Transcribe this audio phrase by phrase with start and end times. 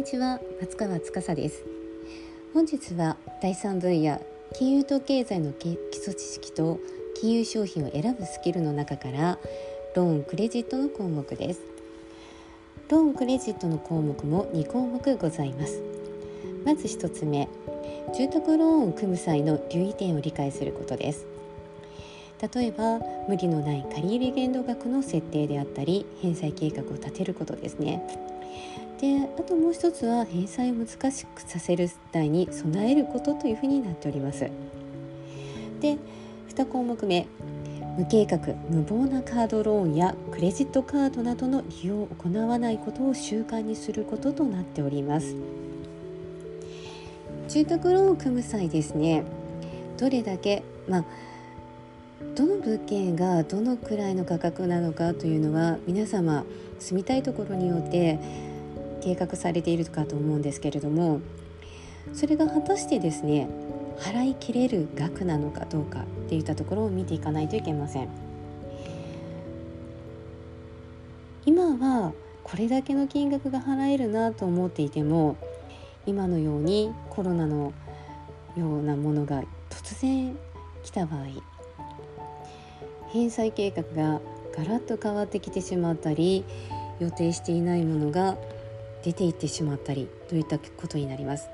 [0.00, 0.40] にちは。
[0.62, 1.62] 松川司です。
[2.54, 4.18] 本日は第3分野
[4.54, 6.80] 金融と経済の基礎知識と
[7.20, 9.38] 金融商品を選ぶスキルの中から
[9.94, 11.60] ローンクレジットの項目です。
[12.88, 15.82] ローンクレジットの項目も2項目ございます。
[16.64, 17.46] まず1つ目
[18.16, 21.26] 住宅ローンを組む際の留意点を理解することです。
[22.54, 28.29] 例えば無理のない借入限度額の設定であったり返済計画を立てることですね。
[29.00, 34.40] であともう一つは返済を難しくさせる代に備えることというふうになっております。
[35.80, 35.96] で
[36.54, 37.26] 2項目目。
[37.96, 38.38] 無計画
[38.70, 45.34] 無謀なカードローンやクレジットカードなどの利用を行わないことを習慣にすることとなっております。
[47.48, 49.24] 住宅ローンを組む際ですね。
[49.98, 51.04] どれだけまあ
[52.36, 56.44] どの物件がどのくらいの価格なのかというのは皆様
[56.78, 58.18] 住みたいところによって
[59.00, 61.20] 計画されているかと思うんですけれども
[62.12, 63.48] それが果たしてですね
[63.98, 68.30] 払い切れる額なのかどうかっていったところを見ていかないといけません。
[71.46, 72.12] 今は
[72.44, 75.36] これだけの金額が払えるなと思っていても
[76.06, 77.72] 今のようにコロナの
[78.56, 80.36] ようなものが突然
[80.82, 81.26] 来た場合
[83.10, 84.20] 返済計画が
[84.56, 86.44] ガラッと変わってきてしまったり
[86.98, 88.36] 予定していないものが
[89.02, 91.48] 出ていってしまったりといったことになります。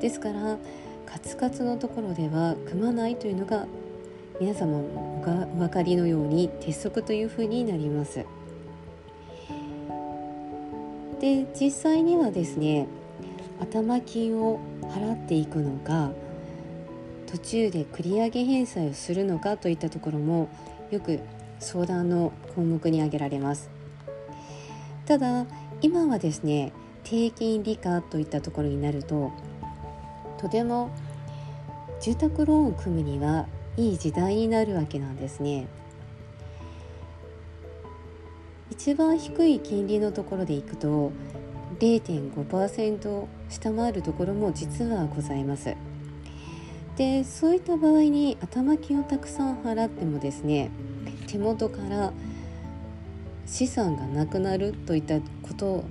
[0.00, 0.58] ですから
[1.06, 3.66] カツカツのところでは組まないというのが
[4.40, 4.78] 皆様
[5.22, 8.24] がお分かりのように鉄則というふうになります。
[11.20, 12.86] で実際にはですね
[13.60, 16.12] 頭金を払っていくのか
[17.26, 20.48] 途中で繰り上げ返済をするのかといったところも
[20.90, 21.20] よく
[21.58, 23.68] 相談の項目に挙げられます。
[25.06, 25.46] ただ
[25.82, 26.72] 今はですね
[27.10, 29.32] 低金利化といったところになると
[30.36, 30.90] とても
[32.02, 33.46] 住宅ローンを組むには
[33.78, 35.68] いい時代になるわけなんですね。
[38.70, 41.10] 一番低い金利のところでいくと
[41.78, 45.74] 0.5%を下回るところも実はございます。
[46.96, 50.70] でそういった場合に頭金をたくさん払ってもですね
[51.26, 52.12] 手元から
[53.46, 55.84] 資産がなくなるといったこと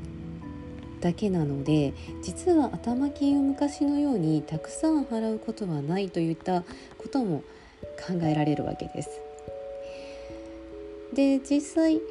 [1.01, 6.63] だけなので実は頭金を昔のようにたくさん払うことはないといった
[6.97, 7.43] ことも
[8.07, 9.09] 考えられるわけです。
[11.13, 12.01] で実際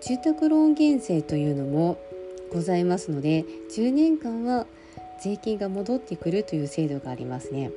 [0.00, 1.98] 住宅ローン減税というのも
[2.52, 4.66] ございますので10年間は
[5.22, 7.70] 税金が戻ってくるという制度がありますね。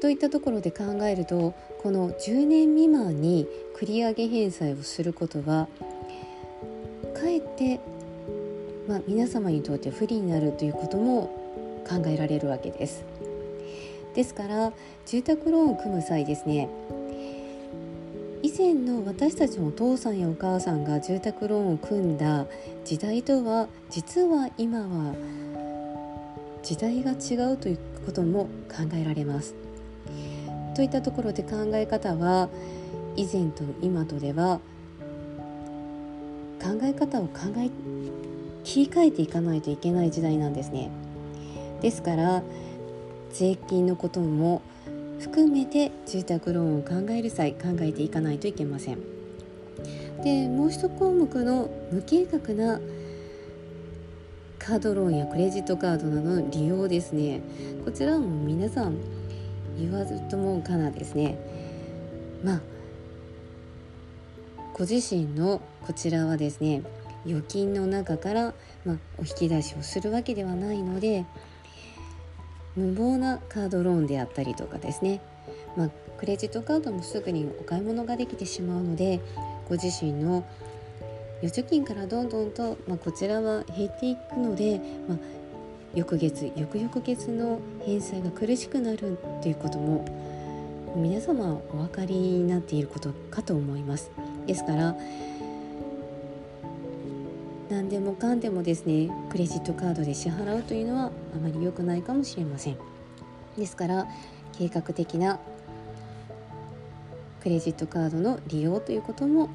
[0.00, 5.68] といったところで考えるとこの10年未満に繰り上げ返済をすることは
[7.14, 7.80] かえって
[8.92, 11.34] まあ、皆様にとって不利になるということも
[11.88, 13.02] 考えられるわけです。
[14.14, 14.70] ですから
[15.06, 16.68] 住宅ローンを組む際ですね
[18.42, 22.44] 以前の私たちのお父さんやお母さんが住宅ローンを組んだ
[22.84, 25.14] 時代とは実は今は
[26.62, 29.54] 時代が違うということも考えられます。
[30.76, 32.50] といったところで考え方は
[33.16, 34.60] 以前と今とでは
[36.62, 37.70] 考え方を考え
[38.64, 40.90] 切り替えていかないといけない時代なんですね。
[41.80, 42.42] ですから
[43.32, 44.62] 税金のことも
[45.18, 48.98] 含めて住宅ローンを考える際考えていかないといけません。
[50.22, 52.80] でもう一項目の無計画な
[54.58, 57.40] カードローンやクレジットカードなどの利用ですね
[57.84, 58.96] こちらも皆さん
[59.76, 61.36] 言わずともかなですね
[62.44, 62.60] まあ
[64.72, 66.82] ご自身のこちらはですね
[67.26, 71.24] 預金の中から、まあ、お引き出しをするわけではないので
[72.76, 75.20] 無謀なカードローンであったりとかですね、
[75.76, 79.20] まあ、クレジットカードもすぐにお買い物ができてしまうので
[79.68, 80.44] ご自身の
[81.42, 85.18] 預貯金からどんどんと、まあ、こちらは減っていくので、まあ、
[85.94, 90.04] 翌月翌々月の返済が苦しくなるっていうことも
[90.96, 94.10] 皆様お分かりになっていることかと思います。
[94.46, 94.94] ですから
[97.72, 102.76] 何でもかんでもですねクレジットカードで支払うというのはあまり良くないかもしれません。
[103.56, 104.06] ですから
[104.52, 105.40] 計画的な
[107.42, 109.48] クレジットカードの利用ということも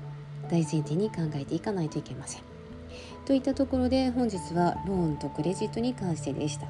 [0.50, 2.42] 大前提に考えていかないといけません。
[3.26, 6.66] といったところで本日はローンとクレジットに関してでした。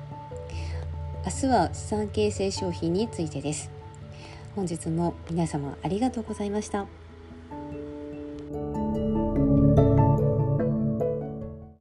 [1.26, 3.72] 明日は資産形成商品についてです。
[4.54, 7.07] 本日も皆様ありがとうございました。